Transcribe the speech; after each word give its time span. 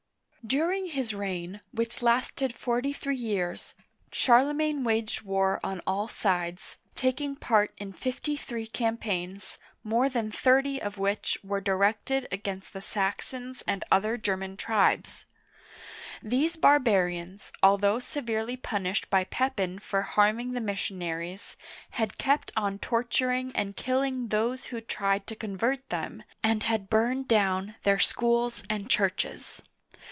During 0.43 0.87
his 0.87 1.13
reign,— 1.13 1.61
which 1.71 2.01
lasted 2.01 2.55
forty 2.55 2.93
three 2.93 3.15
years,— 3.15 3.75
Charlemagne 4.11 4.83
waged 4.83 5.21
war 5.21 5.59
on 5.63 5.83
all 5.85 6.07
sides, 6.07 6.79
taking 6.95 7.35
part 7.35 7.75
in 7.77 7.93
fifty 7.93 8.35
three 8.35 8.65
campaigns, 8.65 9.59
more 9.83 10.09
than 10.09 10.31
thirty 10.31 10.81
of 10.81 10.97
which 10.97 11.37
were 11.43 11.61
directed 11.61 12.27
against 12.31 12.73
the 12.73 12.81
Saxons 12.81 13.61
and 13.67 13.83
other 13.91 14.17
German 14.17 14.57
tribes. 14.57 15.25
These 16.23 16.55
bar 16.55 16.79
Digitized 16.79 16.83
by 16.83 16.89
Google 16.89 16.91
CHARLEMAGNE 16.91 17.37
(768 17.37 17.37
814) 17.37 17.37
69 17.37 17.37
barians, 17.37 17.51
although 17.61 17.99
severely 17.99 18.57
punished 18.57 19.09
by 19.11 19.23
Pepin 19.25 19.77
for 19.79 20.01
harming 20.01 20.53
the 20.53 20.59
missionaries, 20.59 21.55
had 21.91 22.17
kept 22.17 22.51
on 22.57 22.79
torturing 22.79 23.55
and 23.55 23.75
killing 23.77 24.29
those 24.29 24.65
who 24.65 24.81
tried 24.81 25.27
to 25.27 25.35
convert 25.35 25.87
them, 25.89 26.23
and 26.41 26.63
had 26.63 26.89
burned 26.89 27.27
down 27.27 27.75
their 27.83 27.99
schools 27.99 28.63
and 28.71 28.89
churches. 28.89 29.61